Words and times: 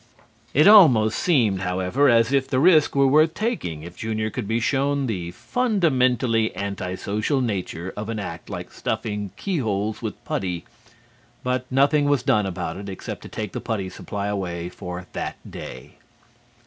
It 0.55 0.67
almost 0.67 1.19
seemed, 1.19 1.61
however, 1.61 2.09
as 2.09 2.31
if 2.33 2.47
the 2.47 2.57
risk 2.57 2.95
were 2.95 3.05
worth 3.05 3.35
taking 3.35 3.83
if 3.83 3.95
Junior 3.97 4.31
could 4.31 4.47
be 4.47 4.59
shown 4.59 5.05
the 5.05 5.29
fundamentally 5.29 6.55
anti 6.55 6.95
social 6.95 7.39
nature 7.39 7.93
of 7.95 8.09
an 8.09 8.17
act 8.17 8.49
like 8.49 8.73
stuffing 8.73 9.29
keyholes 9.37 10.01
with 10.01 10.25
putty, 10.25 10.65
but 11.43 11.71
nothing 11.71 12.05
was 12.05 12.23
done 12.23 12.47
about 12.47 12.77
it 12.77 12.89
except 12.89 13.21
to 13.21 13.29
take 13.29 13.51
the 13.51 13.61
putty 13.61 13.89
supply 13.89 14.25
away 14.25 14.69
for 14.69 15.05
that 15.13 15.35
day. 15.51 15.97